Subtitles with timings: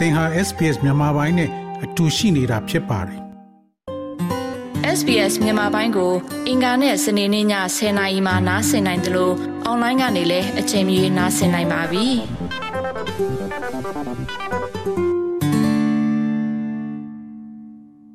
[0.00, 1.50] သင်ဟာ SPS မြန်မာပိုင်းနဲ့
[1.84, 3.20] အတူရှိနေတာဖြစ်ပါတယ်။
[4.98, 6.12] SBS မြန်မာပိုင်းကို
[6.48, 7.46] အင်ကာနဲ့စနေနေ့ည
[7.76, 9.34] 10:00နာရီမှနားဆင်နိုင်တယ်လို့
[9.64, 12.06] အွန်လိုင်းကနေလည်းအချိန်မီနားဆင်နိုင်ပါပြီ။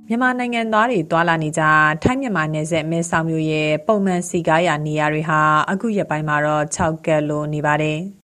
[0.08, 1.64] မြန်မာနိုင်ငံသားတွေတွာလာနေကြ
[2.04, 5.40] ထိုင်းမြန်မာနယ်စပ်မဲဆောက်မြို့ရဲ့ပုံမှန်စီကားရာနေရာတွေဟာ
[5.72, 8.00] အခုရက်ပိုင်းမှာတော့6ကက်လိုနေပါတယ်။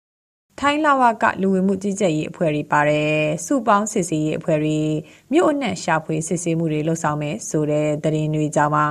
[0.61, 3.15] ထိုင်းလာဝက လူဝင်မှုကြီးကြပ်ရေးအဖွဲ့တွေပါတယ်
[3.47, 4.79] စုပေါင်းစစ်ဆေးရေးအဖွဲ့တွေ
[5.33, 8.87] မြို့အနှံ့ ရှာဖွေ စစ်ဆေးမှုတွေလှုပ်ဆောင်မယ်ဆိုတဲ့ သတင်းတွေကြောင်းပါ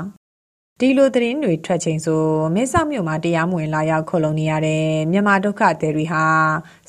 [0.79, 2.21] ဒီလိုသတင်းတွေ ထွက်ချိန်ဆို
[2.55, 6.23] မဲဆောက်မြို့မှာ တရားမဝင် လာရောက်ခုံလုံနေရတဲ့ မြန်မာဒုက္ခသည်တွေဟာ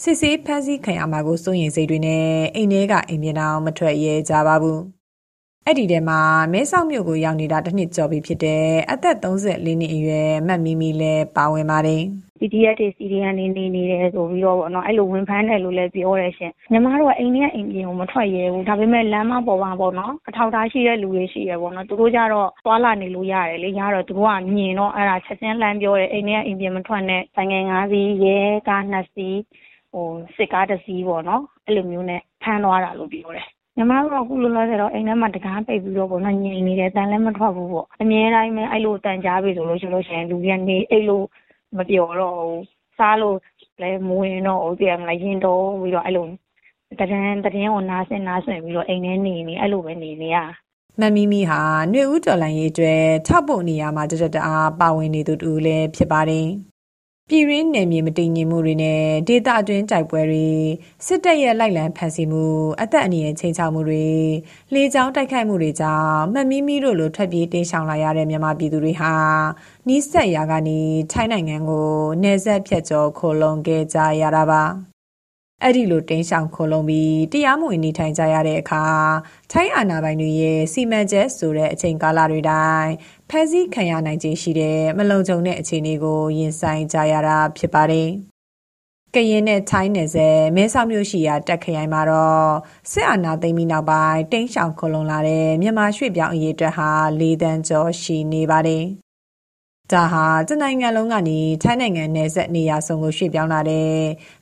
[0.03, 4.81] စစ်ဆေးဖမ်းဆီးခံရမှာကို စိုးရိမ်စိတ်တွေနဲ့ အိမ်ထဲက အိမ်ပြင်အောင် မထွက်ရဲကြပါဘူး
[5.67, 6.21] အဲ့ဒီထဲမှာ
[6.53, 12.03] မဲဆောက်မြို့ကို ရောက်နေတာတစ်နှစ်ကျော်ပြီဖြစ်တဲ့ အသက်34နှစ်အရွယ်မတ်မီမီလည်း ပါဝင်ပါတယ်
[12.39, 29.39] PDF တွေ CDN တွေနေနေတယ်ဆိုပြီးတော့ပေါ့နော်အဲ့လိုဝင်ဖမ်းတယ်လို့လည်းပြောတယ်ရှင်ညီမတို့ကအိမ်ထဲအိမ်ပြင်ကိုမထွက်ရဲဘူးဒါပေမဲ့လမ်းမပေါ်မှာပေါ့နော်အထောက်ထားရှိတဲ့လူတွေရှိရပေါ့နော်သူတို့ကြတော့သွားလာနေလို့ရတယ်လေရတော့သူတို့ကမြင်တော့အဲ့ဒါချက်ချင်းလှမ်းပြောတယ်အိမ်ထဲအိမ်ပြင်မထွက်နဲ့ဆိုင်ငယ်၅စီးရဲကား၂စီး
[29.93, 41.23] ဟိုစစ်ကားတစ်စီးပေါ့နော်အဲ့လိုမျိုးနဲ့ဖမ်းသွားတာလို့ပြောတယ်ညီမတို့ကအခုလောလောဆယ်တော့အိမ်ထဲမှာတကားပိတ်ပြီးတော့ပေါ့နော်ငြိမ်နေတယ်တန်လည်းမထွက်ဘူးပေါ့အမြဲတမ်းပဲအဲ့လိုတန်ကြားပြီဆိုလို့ရှိလို့ရှိရင်လူတွေကနေအဲ့လို
[41.77, 42.65] မပြောတော့ဘူး
[42.99, 43.37] စားလို့
[43.83, 46.27] လည်းမဝင်တော့ဘူးပြန်မလားရင်တော့ပြီးတော့အဲ့လို
[47.01, 50.39] တဒန်းတဒင်းကိုနားဆင်နားဆင်ပြီးတော့အိမ်ထဲနေနေအဲ့လိုပဲနေနေရ
[51.01, 51.61] မမီမီဟာ
[51.93, 56.47] နှွေဦးတော်လိုင်းရေးအတွက်ထောက်ပို့နေရမှာတတတအားပါဝင်နေသူတူလည်းဖြစ်ပါတယ်
[57.31, 60.49] ပြည်ရင်းနယ်မြေ မတည်ငြိမ်မှုတွေနဲ့ ဒေသအတွင်းတိုက်ပွဲတွေ
[61.07, 62.45] စစ်တပ်ရဲ့ လိုက်လံဖမ်းဆီးမှု
[62.81, 64.07] အသက်အန္တရာယ်ချိန်ချောက်မှုတွေ
[64.75, 69.13] လေကြောင်းတိုက်ခိုက်မှုတွေကြောင့် မမီမီတို့လို ထွက်ပြေးတင်းရှောင်လာရတဲ့ မြန်မာပြည်သူတွေဟာ
[69.89, 70.79] နီးစပ်ရာကနေ
[71.13, 71.89] ထိုင်းနိုင်ငံကို
[72.23, 74.94] နယ်စပ်ဖြတ်ကျော် ခိုလုံခဲ့ကြရတာပါ
[75.63, 78.85] အဲ့ဒီလိုတင်းရှောင်ခိုလုံပြီးတရားမဝင်နေထိုင်ကြရတဲ့အခါ
[79.53, 82.93] ထိုင်းအာဏာပိုင်တွေရဲ့စီမံချက်ဆိုတဲ့အချိန်ကာလတွေတိုင်း
[83.31, 88.09] ဖမ်းဆီးခံရနိုင်ခြေရှိတဲ့မလုံခြုံတဲ့အခြေအနေကိုရင်ဆိုင်ကြရတာဖြစ်ပါတယ်။
[89.15, 92.51] ကရင်နဲ့ထိုင်းနယ်စပ်မဲဆောက်မြို့ရှိရာတက်ခရိုင်မှာတော့
[92.91, 96.89] စစ်အာဏာသိမ်းပြီးနောက်ပိုင်းတင်းရှောင်ခုံလုံလာတဲ့မြန်မာရွှေ့ပြောင်းအရေးအတွက်ဟာ
[97.21, 98.85] ၄တန်းကျော်ရှိနေပါတယ်။
[99.93, 103.93] ဒါဟာတနိုင်ငံလုံးကနေထိုင်းနိုင်ငံနယ်စပ်နေရာစုံကိုရွှေ့ပြောင်းလာတဲ့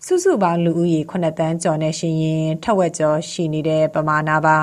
[0.06, 4.58] စုစုပေါင်းလူဦးရေ9တန်းကျော်နဲ့ရှင်ရင်ထက်ဝက်ကျော်ရှိနေတဲ့ပမာဏပါ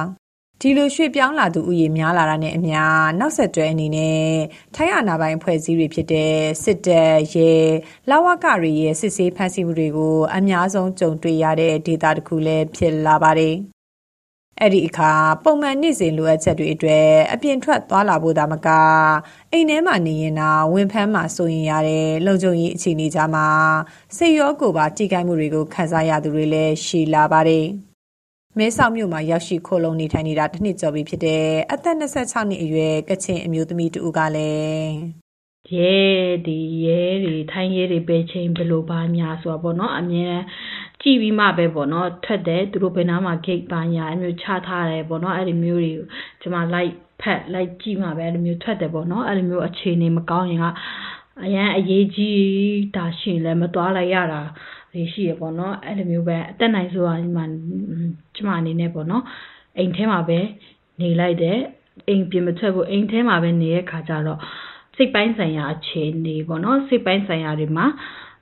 [0.62, 2.80] ဒီလိုရွှေ့ပြောင်းလာသူဦးရေများလာတာနဲ့အမျှ
[3.20, 4.28] နောက်ဆက်တွဲအနေနဲ့
[4.76, 7.52] ထိုင်းအာဏာပိုင်ဖွဲ့စည်းတွေဖြစ်တဲ့စစ်တပ်ရဲ
[8.10, 13.56] လာဝကတွေရဲ့စစ်ဆေးဖမ်းဆီးမှုတွေကိုအများဆုံးကြုံတွေ့ရတဲ့ဒေသတစ်ခုလည်းဖြစ်လာပါတယ်
[14.62, 15.12] အဲ့ဒီအခါ
[15.44, 18.68] ပုံမှန်နေ့စဉ်လိုအပ်ချက်တွေအတွက်အပြင်ထွက်သွားလာဖို့ဒါမက
[19.52, 23.48] အိမ်ထဲမှာနေရင်တော့ဝင်ဖမ်းမှာစိုးရင်ရတဲ့လုံခြုံရေးအခြေအနေကြားမှာ
[24.18, 27.66] စိတ်ရောကိုယ်ပါတိကျမှုတွေကိုခံစားရသူတွေလည်းရှိလာပါတယ်။
[28.58, 34.90] မဲဆောက်မြို့မှာရောက်ရှိခိုးလုံနေထိုင်နေတာတစ်နှစ်ကျော်ပြီဖြစ်တဲ့အသက်26နှစ်အရွယ်ကချင်အမျိုးသမီးတူကလည်း
[35.76, 35.96] ရဲ
[36.46, 40.30] ဒီရဲတွေထိုင်းရဲတွေပဲချင်းဘယ်လိုပါများဆိုတော့ဗောနော်အမြဲ
[41.02, 46.06] ကြည့်ပြီးမှပဲပေါ့နော်ထွက်တယ်သူတို့ဘယ်နားမှာ gate ပါညာအဲ့မျိုးချထားတယ်ပေါ့နော်အဲ့ဒီမျိုးတွေကို
[46.42, 50.66] ကျွန်မ like ဖက် like ကြည့်မှပဲအဲ့လိုမျိုးထွက်တယ်ပေါ့နော်အဲ့လိုမျိုးအခြေအနေမကောင်းရင်က
[51.46, 52.40] အရန်အရေးကြီး
[52.96, 54.42] တာရှင်လည်းမသွားလိုက်ရတာ
[54.94, 57.46] တွေရှိရပေါ့နော်အဲ့လိုမျိုးပဲအသက်နိုင်ဆိုတာဒီမှာ
[58.36, 59.24] ကျွန်မအနေနဲ့ပေါ့နော်
[59.78, 60.40] အိမ်ထဲမှာပဲ
[61.02, 61.60] နေလိုက်တယ်
[62.08, 64.40] အိမ်ပြင်မထွက်ဘူးအိမ်ထဲမှာပဲနေတဲ့ခါကျတော့
[64.96, 67.86] စိတ်ပိုင်းဆိုင်ရာအခြေအနေပေါ့နော်စိတ်ပိုင်းဆိုင်ရာတွေမှာ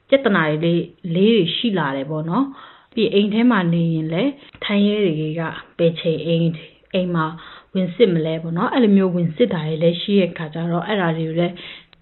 [0.09, 0.83] ပြဿနာတွေလေး
[1.15, 2.45] လေးတွေရှိလာတယ်ပေါ့နော်
[2.93, 4.31] ပြီးအိမ်ထဲမှာနေရင်လည်း
[4.63, 5.41] ထိုင်းရဲတွေက
[5.77, 6.49] ပယ်ချေအိမ်
[6.93, 7.25] အိမ်မှာ
[7.73, 11.53] ဝင်စစ်မလဲပေါ့နော်အဲ့လိုမျိုးဝင်စစ်တာတွေလည်းရှိရဲ့ခါကြတော့အဲ့ဒါတွေကိုလည်း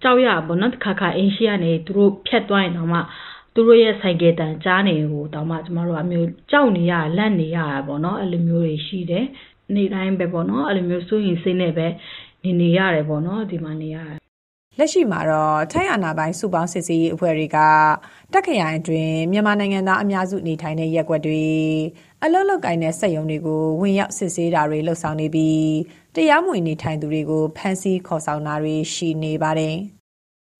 [0.02, 3.00] ကြောက်ရပါပေါ့နော်တစ်ခါခါအိမ်ရှိကနေသူတို့ဖြတ်သွားရင်တော့မှ
[3.54, 9.24] သူတို့ရဲ့ဆိုင်ကယ်တန်ကြားနေကိုတောင်မှကျမတို့အမျိုးကြောက်နေရလက်နေရတာပေါ့နော်အဲ့လိုမျိုးတွေရှိတယ်
[9.74, 11.86] နေတိုင်းပဲပေါ့နော်အဲ့လိုမျိုးစိုးရင်စိတ်နဲ့ပဲ
[12.44, 14.25] နေနေရတယ်ပေါ့နော်ဒီမှာနေရတယ်
[14.78, 17.58] လက်ရှိမှာတော့ထိုင်းအာဏာပိုင်စုပေါင်းစစ်ဆေးရေးအဖွဲ့တွေက
[18.32, 21.44] တက်ခရိုင်အတွင်းမြန်မာနိုင်ငံသားအများစုနေထိုင်တဲ့ရက်ွက်တွေ
[22.22, 25.66] အလုတ်လုတ်ကိုင်းတဲ့စက်ရုံတွေကိုဝင်ရောက်စစ်ဆေးတာတွေလှုပ်ဆောင်နေပြီး
[26.14, 29.76] တရားမဝင်နေထိုင်သူတွေကိုဖမ်းဆီးခေါ်ဆောင်တာတွေရှိနေပါတယ်။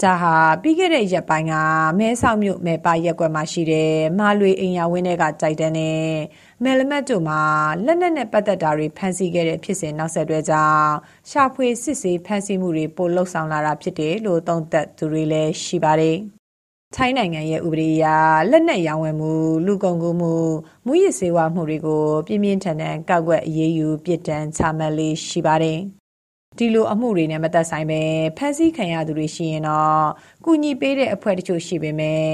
[0.03, 1.55] ဒါဟာ ပြီးခဲ့တဲ့ရက်ပိုင်းက
[1.99, 6.01] မဲဆောက်မြို့မဲပါရက်ွက်မှာရှိတဲ့ မာလွေအိမ်ယာဝင်းတွေကကြိုက်တဲ့နဲ့
[6.63, 7.41] မယ်လမတ်တို့မှာ
[7.85, 10.91] လက်နက်နဲ့ပတ်သက်တာတွေ ဖမ်းဆီးခဲ့တဲ့ဖြစ်စဉ် နောက်ဆက်တွဲကြောင့်
[11.31, 16.17] ရှာဖွေ စစ်ဆေး ဖမ်းဆီးမှုတွေ ပိုလှုပ်ဆောင်လာတာဖြစ်တယ်လို့ သုံးသပ်သူတွေလည်း ရှိပါတယ်။
[16.97, 18.07] ထိုင်းနိုင်ငံရဲ့ ဥပဒေအရ
[18.51, 19.33] လက်နက်ရောင်းဝယ်မှု
[19.67, 20.35] လူကုန်ကူးမှု
[20.87, 25.81] မူရစ်စေဝါမှုတွေကို ပြင်းပြင်းထန်ထန်ကောက်ွက် အရေးယူ ပြစ်ဒဏ်ချမှတ်လေးရှိပါတယ်။
[26.58, 28.00] ဒီလိုအမှုတွေနဲ့မသက်ဆိုင်ပဲ
[28.37, 30.05] ဖမ်းဆီးခံရသူတွေရှိရင်တော့
[30.44, 32.26] ကုညီပေးတဲ့အဖွဲ့တချို့ရှိပေမဲ့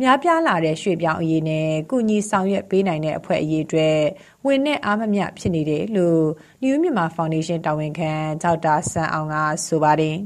[0.00, 4.00] များပြားလာတဲ့ရွှေပြောင်းအရေးနဲ့ကုညီဆောင်ရွက်ပေးနိုင်တဲ့အဖွဲ့အရေးအတွက်
[4.46, 6.22] ဝင်နဲ့အားမမျှဖြစ်နေတယ်လို့
[6.62, 8.12] New Myanmar Foundation တာဝန်ခံ
[8.42, 9.36] ဒေါက်တာဆန်းအောင်က
[9.66, 10.16] ဆိုပါတယ်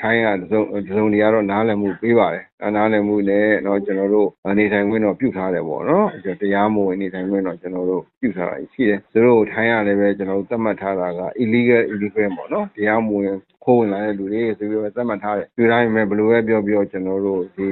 [0.00, 2.44] ထိုင်းကတစုံတစုံတွေကတော့နားလည်မှုပေးပါတယ်။
[2.76, 6.06] နားလည်မှုနဲ့တော့ကျွန်တော်တို့နေထိုင်ခွင့်တော့ပြုထားတယ်ပေါ့နော်။
[6.40, 17.68] တရားမဝင်နေထိုင်ခွင့်တော့ကျွန်တော်တို့ပြုထားတာရှိတယ်။သူတို့ထိုင်းကလည်းပဲကျွန်တော်တို့သတ်မှတ်ထားတာက illegal illegal ပေါ့နော်။တရားမဝင်ခိုးဝင်လာတဲ့လူတွေဆိုပြီးတော့သတ်မှတ်ထားတယ်။ဒီတိုင်းပဲဘယ်လိုပဲပြောပြောကျွန်တော်တို့ဒီ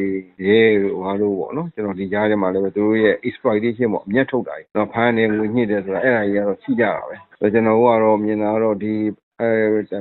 [0.47, 0.61] ရဲ
[1.01, 8.95] ဟောလို့ပေါ့နော်။ကျွန်တော်ဒီကြားထဲမှာလည်းပဲသူတို့ရဲ့ exploitation ပေါ့အမျက်ထုတ်တာကြီး။တော့ဖမ်းနေငွေညှစ်တယ်ဆိုတာအဲ့ဒါကြီးကတော့ရှိကြတာပဲ။ဆိုတော့ကျွန်တော်တို့ကတော့မြင်တာကတော့ဒီ
[9.41, 9.51] အဲ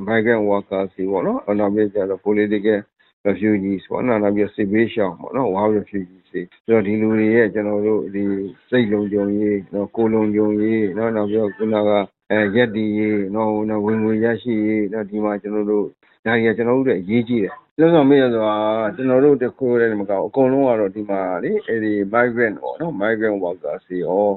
[0.10, 2.80] migrant workers တွေပေါ့နော်။နောက်ပြီးကျတော့ political
[3.28, 8.24] refugees ပေါ့နော်နောက်ပြီးစစ်ဘေးရှောင်ပေါ့နော် wild refugees တွေဆိုတော့ဒီလူတွေရဲ့ကျွန်တော်တို့ဒီ
[8.70, 11.90] စိတ်လုံးကြုံရေးနော်ကိုလုံးကြုံရေးနော်နောက်ပြီးခုနက
[12.32, 15.86] အဲရက်ဒီရေးနော်နော်ဝင်ငွေရရှိရေးနော်ဒီမှာကျွန်တော်တို့
[16.26, 18.56] ဒါကြီးကကျွန်တော်တို့ရဲ့အရေးကြီးတယ်လက်ဆောင်မေးရဆိုတာ
[18.96, 24.28] ကျွန်တော်တို့တခုတည်းမကောက်အကုန်လုံးကတော့ဒီမှာလေအဲဒီ migrant ပေါ့နော် migrant workers တွေရော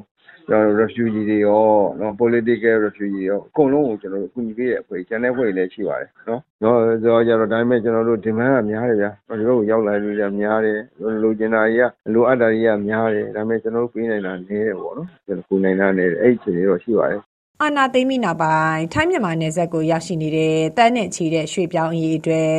[0.81, 1.64] refugee တွေရော
[2.00, 10.79] နော် political refugee ရော အကုန်လုံးကို ကျွန်တော်တို့အကူအညီပေးတဲ့အဖွဲ့ကျန်တဲ့အဖွဲ့တွေလည်း ရှိပါတယ်နော်တော့ဆိုကြတော့ဒါပေမဲ့ ကျွန်တော်တို့ demand က များတယ်ဗျာ ဒီဘက်ကို ရောက်လာလူတွေက များတယ်
[11.23, 17.20] လိုချင်တာတွေက လိုအပ်တာတွေက များတယ် ဒါပေမဲ့ ကျွန်တော်တို့ ပေးနိုင်တာ နည်းတယ်ပေါ့နော်ကျွန်တော်ကူနိုင်တာ နည်းတယ် အဲ့ဒီအခြေအနေတော့ ရှိပါတယ်
[17.62, 22.55] အာနာသိမ့်မိနောက်ပိုင်း ထိုင်းမြန်မာနယ်စပ်ကို ရောက်ရှိနေတဲ့တန်းနဲ့ချီတဲ့ ရွှေပြောင်းအရေးအတွက်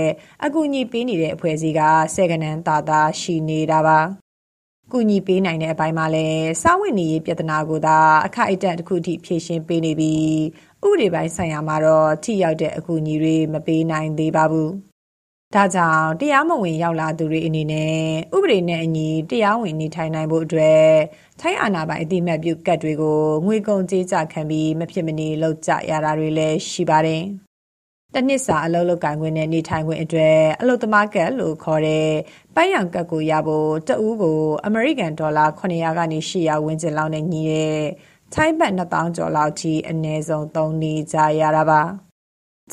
[0.46, 1.82] အကူအညီပေးနေတဲ့ အဖွဲ့အစည်းက
[2.16, 4.00] ဆယ်ကနန်းတာတာရှိနေတာပါ
[4.92, 10.26] ကူညီပေးနိုင်တဲ့အပိုင်းမှာလည်းစာဝင်နေရေးပြဿနာကိုသာအခိုက်အတန့်တစ်ခုထိဖြေရှင်းပေးနေပြီး
[10.86, 14.70] ဥပဒေပိုင်းဆိုင်ရာမှာတော့ထိရောက်တဲ့အကူအညီတွေမပေးနိုင်သေးပါဘူး။
[15.56, 17.96] ဒါကြောင့်တရားမဝင်ရောက်လာသူတွေအနေနဲ့
[18.36, 20.86] ဥပဒေနဲ့အညီတရားဝင်နေထိုင်နိုင်ဖို့အတွက်
[21.40, 27.24] ထိုင်းအာဏာပိုင်အတိမတ်ပြုကတ်တွေကိုငွေကုန်ကြေးကျခံပြီးမဖြစ်မနေလောက်ကြရတာတွေလည်းရှိပါတယ်။
[28.14, 32.10] တနှစ်စာအလုပ်လုပ်ကိုင်ခွင့်နဲ့နေထိုင်ခွင့်အတွက်အလုပ်သမားကတ်လို့ခေါ်တဲ့
[32.56, 37.82] ပန်းရောင်ကတ်ကိုရဖို့တဦးကို အမေရိကန်ဒေါ်လာ900ကနေ800ဝန်းကျင်လောက်နဲ့ညီတဲ့
[38.34, 41.82] ထိုင်းဘတ်2000ကျော်လောက်ထိအနည်းဆုံးသုံးနေကြရတာပါ။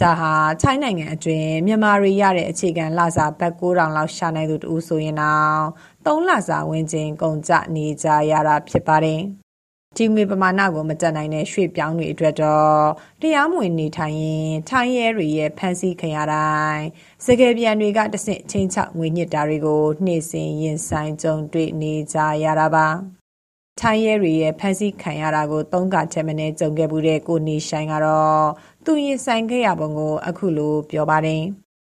[0.00, 0.32] ဒါဟာ
[0.62, 5.62] ထိုင်းနိုင်ငံအတွင်းမြန်မာတွေရတဲ့အခြေခံလစာဘတ်9000လောက်ရှာနိုင်သူတူဆိုရင်တော့
[6.06, 9.20] 3လစာဝန်းကျင်ကုန်ကျနေကြရတာဖြစ်ပါတယ်။
[9.96, 12.85] ဒီငွေပမာဏကို မတက်နိုင်တဲ့ ရွှေ့ပြောင်းတွေအတွက်တော့
[13.20, 16.85] တရားမဝင်နေထိုင်ရင်ထိုင်းရဲတွေရဲ့ ဖမ်းဆီးခံရတိုင်း
[17.26, 22.87] စကယ်ပြန်တွေကတဆင့်ချင်းချောက် ငွေညစ်တာတွေကိုနှိမ့်စင်ရင်ဆိုင်ကြုံတွေ့နေကြရတာပါ
[23.81, 28.44] ထိုင်းရဲတွေရဲ့ ဖမ်းဆီးခံရတာကိုသုံးကချက်မနဲ့ကြုံခဲ့မှုတဲ့ ကိုနေဆိုင်ကတော့
[28.85, 31.43] သူရင်ဆိုင်ခဲ့ရပုံကို အခုလို ပြောပါတယ်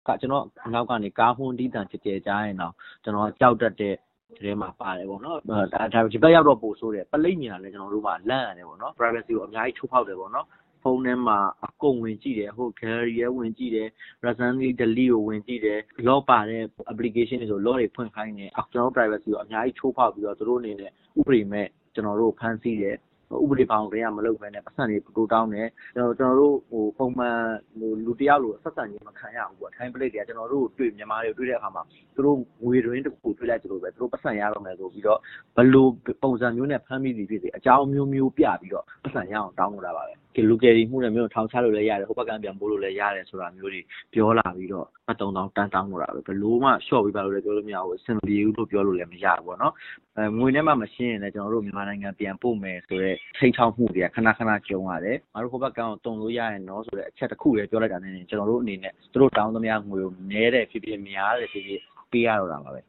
[0.07, 2.73] ကကျွန်တော်နောက်ကနေ ကားဟွန်းတီးတန်ချစ်ကြဲကြားရင်တော့
[3.03, 3.95] ကျွန်တော်ကြောက်တတ်တဲ့
[4.38, 5.59] ထဲမှာပါတယ်ပေါ့နော်ဒါ
[5.94, 10.47] ဒါဒီဘက်ရောက်တော့ပို့ဆိုးတယ်ပလိတ်မြင်တာလည်းကျွန်တော်တို့ကလန့်ရတယ်ပေါ့နော် privacy ကိုအများကြီးချိုးဖောက်တယ်ပေါ့နော်
[10.83, 13.89] ဖုန်းထဲမှာအကုန်ဝင်ကြည့်တယ်ဟို gallery ရဲ့ဝင်ကြည့်တယ်
[14.25, 22.97] recently delete ကိုဝင်ကြည့်တယ် log ပါတဲ့ application တွေဆို log တွေဖွင့်ခိုင်းတယ်ကျွန်တော်တို့ privacy ကိုအများကြီးချိုးဖောက်ပြီးတော့တို့အနေနဲ့ဥပဒေမဲ့ကျွန်တော်တို့ဖမ်းဆီးတယ်
[23.41, 27.38] ဥပဒေဘောင်တွေကမလုပ်ဘဲနဲ့ပတ်စံတွေတိုးတောင်းတယ်ကျွန်တော်တို့ဟိုပုံမှန်
[27.80, 31.83] ဟိုလူတယောက်လိုဆက်ဆံခြင်းမခံရဘူးပေါ့ထိုင်းပလိတ်တွေကကျွန်တော်တို့တွေ့မြန်မာတွေတွေ့တဲ့အခါမှာ
[32.15, 35.19] သူတို့ငွေတွင်းတစ်ခုတွေ့လိုက်ကြလို့ပဲသူတို့ပတ်စံရတော့မယ်ဆိုပြီးတော့
[35.57, 35.91] ဘလို့
[36.24, 43.81] ပုံစံမျိုးနဲ့ဖမ်းမိသည်ဖြစ်စေအကြောင်းမျိုးမျိုးပြပြီးတော့ပတ်စံရအောင်တောင်းလို့တာပါပဲ လူကယ်ရီမှုနဲ့မျိုးထောင်ချလို့လည်းရတယ်ဟိုဘက်ကပြန်ပို့လို့လည်းရတယ်ဆိုတာမျိုးတွေ
[44.13, 49.74] ပြောလာပြီးတော့အတုံတောင်တန်းတောင်းလို့တာပဲဘလို့မှ short ပြီးပါလို့လည်းပြောလို့မရဘူးအဆင်ပြေဘူးလို့ပြောလို့လည်းမရဘူးပေါ့နော်
[50.18, 61.81] အဲငွေနဲ့မှမရှင်းရင်လည်းကျွန်တော်တို့မြန်မာနိုင်ငံပြန်ပို့မယ်ဆိုတော့ထိန်းချောက်မှုတွေကခဏခဏကြုံရတယ်ငါတို့ဟိုဘက်ကအောင်တုံလို့ရရင်နော်ဆိုတဲ့အချက်တစ်ခုလည်းပြောလိုက်တာနဲ့ကျွန်တော်တို့အနေနဲ့သူတို့တောင်းသမျှငွေကိုနည်းတယ်ဖြစ်ဖြစ်များတယ်ဖြစ်ဖြစ်
[62.12, 62.81] ပေးရတော့တာပါပဲ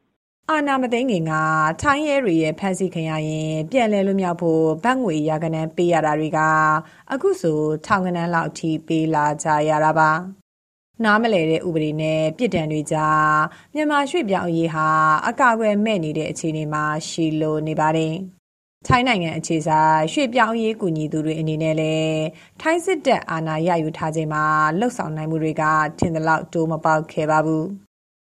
[0.51, 1.33] အာနာမသိငင်က
[1.83, 6.39] ထိုင်းရဲတွေရဲ့ဖမ်းဆီးခံရရင် ပြန်လဲလွတ်မြောက်ဖို့ ဘတ်ငွေရာကနန်းပေးရတာတွေက
[7.13, 10.11] အခုဆို ထောင်ကနန်းလောက်အထိ ပေးလာကြရတာပါ
[11.05, 13.33] နားမလဲတဲ့ ဥပဒေနဲ့ ပြစ်ဒဏ်တွေကြား
[13.75, 14.89] မြန်မာရွှေ့ပြောင်းရေးဟာ
[15.29, 18.15] အကာအကွယ်မဲ့နေတဲ့ အခြေအနေမှာ ရှိလို့နေပါတယ်
[18.87, 22.21] ထိုင်းနိုင်ငံအခြေစားရွှေ့ပြောင်းရေးကူညီသူတွေအနေနဲ့လည်း
[22.61, 24.45] ထိုင်းစစ်တပ် အာဏာရယူထားခြင်းမှာ
[24.79, 25.63] လှုပ်ဆောင်နိုင်မှုတွေက
[25.99, 27.67] ထင်သလောက် တိုးမပေါက်ခဲ့ပါဘူး။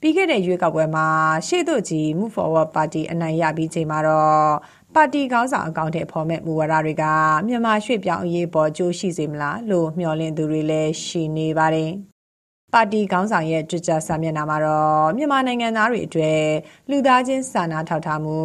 [0.03, 1.07] ပြီးခဲ့တဲ့ရွေးကောက်ပွဲမှာ
[1.47, 4.51] ရှေ့သို့ကြီး Move Forward Party အနိုင်ရပြီးချိန်မှာတော့
[4.95, 7.05] ပါတီကောင်းဆောင် အကောင့်ထဲဖော်မဲ့မူဝါဒတွေက
[7.47, 11.91] မြန်မာရွှေ့ပြောင်းအရေးပေါ်ကြိုးရှိစေမလားလို့ မျှော်လင့်သူတွေလည်းရှိနေပါတယ်။
[12.73, 16.43] ပါတီခေါင်းဆောင်ရဲ့ Twitter စာမျက်နှာမှာတော့ မြန်မာနိုင်ငံသားတွေအတွက်
[16.91, 18.41] လူသားချင်းစာနာထောက်ထားမှု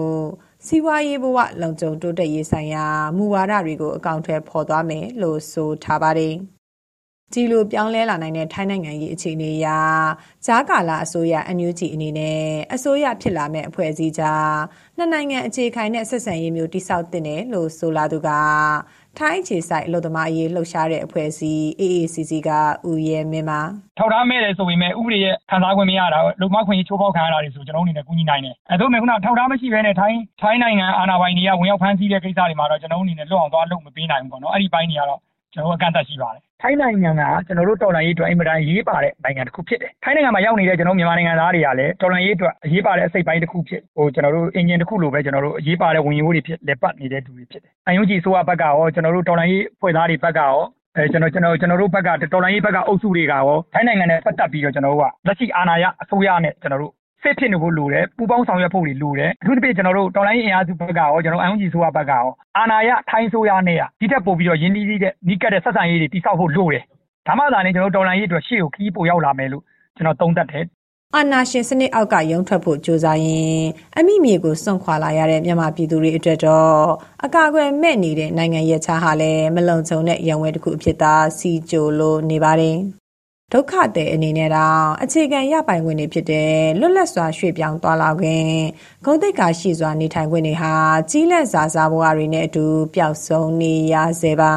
[0.65, 2.85] စီးပွားရေးဘဝ လုံခြုံတိုးတက်ရေးဆိုင်ရာ
[3.17, 6.35] မူဝါဒတွေကို အကောင့်ထဲပေါ်သွားမယ်လို့ ဆိုထားပါတယ်။
[7.33, 9.67] ဒီလိုပြောင်းလဲလာနိုင်တဲ့ထိုင်းနိုင်ငံရေးအခြေအနေအရ
[10.45, 12.39] ဂျာကာလာအစိုးရ NUG အနေနဲ့
[12.73, 14.53] အစိုးရဖြစ်လာမဲ့အဖွဲ့အစည်းကြား
[14.97, 18.29] နှစ်နိုင်ငံအခြေခိုင်တဲ့ဆက်ဆံရေးမျိုးတိစောက်တင်တယ်လို့ဆိုလာသူက
[19.19, 22.49] ထိုင်းခြေဆိုင်အလို့သမားအရေးလှုပ်ရှားတဲ့အဖွဲ့အစည်း AACC က
[22.89, 23.61] ဦးရဲမင်းပါ
[23.97, 35.19] ထောက်ထားမဲ့တယ်ဆိုပေမဲ့ဥပဒေရဲ့ခံစား권မရတာလုံမခွင့်ချိုးဖောက်ခံရတာတွေဆိုကျွန်တော်အနေနဲ့ကူညီနိုင်တယ်အဲဒါပေမဲ့ခုနထောက်ထားမရှိဘဲနဲ့ထိုင်းထိုင်းနိုင်ငံအာဏာပိုင်တွေကဝင်ရောက်ဖမ်းဆီးတဲ့ကိစ္စတွေမှာတော့ကျွန်တော်အနေနဲ့လွတ်အောင်သွားလုပ်မပေးနိုင်ဘူးပေါ့နော်အဲ့ဒီပိုင်းတွေကတော့
[35.53, 50.55] ကျွန်တော်အကန့်အသတ်ရှိပါတယ် ထိုင်းနိုင်ငံကကျွန်တော်တို့တော်လှန်ရေးအတွက်အင်မတန်ရေးပါတဲ့နိုင်ငံတစ်ခုဖြစ်တယ်ထိုင်းနိုင်ငံမှာရောက်နေတဲ့ကျွန်တော်မြန်မာနိုင်ငံသားတွေကလည်းတော်လှန်ရေးအတွက်အရေးပါတဲ့အစိတ်ပိုင်းတစ်ခုဖြစ်ဟိုကျွန်တော်တို့အင်ဂျင်တစ်ခုလိုပဲကျွန်တော်တို့အရေးပါတဲ့ဝင်ရိုးတွေဖြစ်လက်ပတ်နေတဲ့သူတွေဖြစ်တယ်အန်ယူဂျီဆိုရဘက်ကရောကျွန်တော်တို့တော်လှန်ရေးဖွဲ့သားတွေဘက်ကရော
[50.95, 62.27] အဲကျွန်တော်ကျွန်တော်ကျွန်တော်တို့ဘက်ကတော်လိုင်းရေးဘက်ကအုပ်စုတွေကရောထိုင်းနိုင်ငံနဲ့ပတ်သက်ပြီးတော့ကျွန်တော်တို့ကလက်ရှိအာဏာရအစိုးရနဲ့ကျွန်တော်တို့ စစ်ဖြစ်နေဖို့လိုတယ်ပူပေါင်းဆောင်ရွက်ဖို့တွေလိုတယ်အထူးသဖြင့်ကျွန်တော်တို့တော်လိုင်းအင်အားစုဘက်ကရောကျွန်တော်အန်ဂျီဆိုရဘက်ကရော
[62.57, 66.83] အာဏာရထိုင်းဆိုရနဲ့ဒီထက်ပိုပြီးတော့ရင်းနှီးတဲ့နီးကပ်တဲ့ဆက်ဆံရေးတွေတိစောက်ဖို့လိုတယ်
[67.27, 69.63] ဒါမှသာလေကျွန်တော်တော်လိုင်းရေးအတွက်ရှေ့ကိုခီးပို့ရောက်လာမယ်လို့
[69.95, 70.65] ကျွန်တော်သုံးသပ်တယ်
[71.15, 73.63] အာနာရှင်စနစ်အောက်ကရုံထွက်ဖို့ကြိုးစားရင်
[73.97, 76.73] အမိမြေကိုစွန့်ခွာလာရတဲ့မြန်မာပြည်သူတွေအတွက်တော့
[77.25, 82.77] အကာအကွယ်မဲ့နေတဲ့နိုင်ငံရဲ့ခြားဟာလည်းမလုံခြုံတဲ့ရန်ဝဲတစ်ခုအဖြစ်သာစီကြိုလို့နေပါတယ်
[83.51, 88.47] ဒုက္ခတဲ့အနေနဲ့တော့အခြေခံရပိုင်ခွင့်တွေဖြစ်တဲ့ လွတ်လပ်စွာ ရွှေ့ပြောင်းသွားလာခွင့်
[89.05, 90.73] ဂုဏ်သိက္ခာရှိစွာ နေထိုင်ခွင့်တွေဟာ
[91.09, 94.53] ကြီးလက်စာစားဘဝတွေနဲ့အတူ ပျောက်ဆုံးနေရဆဲပါ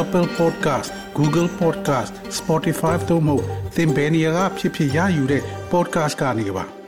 [0.00, 3.36] Apple Podcast Google Podcast Spotify တို့မှာ
[3.76, 5.42] သင်ပင်ရာဖြစ်ဖြစ်ရယူတဲ့
[5.72, 6.79] podcast ကနေပါ